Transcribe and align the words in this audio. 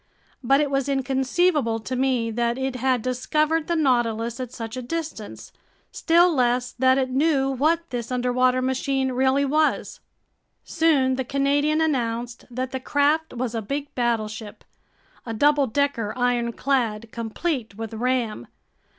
But 0.43 0.59
it 0.59 0.71
was 0.71 0.89
inconceivable 0.89 1.79
to 1.81 1.95
me 1.95 2.31
that 2.31 2.57
it 2.57 2.75
had 2.77 3.03
discovered 3.03 3.67
the 3.67 3.75
Nautilus 3.75 4.39
at 4.39 4.51
such 4.51 4.75
a 4.75 4.81
distance, 4.81 5.51
still 5.91 6.33
less 6.33 6.71
that 6.79 6.97
it 6.97 7.11
knew 7.11 7.51
what 7.51 7.87
this 7.91 8.11
underwater 8.11 8.63
machine 8.63 9.11
really 9.11 9.45
was. 9.45 9.99
Soon 10.63 11.17
the 11.17 11.23
Canadian 11.23 11.81
announced 11.81 12.45
that 12.49 12.71
the 12.71 12.79
craft 12.79 13.35
was 13.35 13.53
a 13.53 13.61
big 13.61 13.93
battleship, 13.93 14.63
a 15.23 15.35
double 15.35 15.67
decker 15.67 16.13
ironclad 16.17 17.11
complete 17.11 17.75
with 17.75 17.93
ram. 17.93 18.47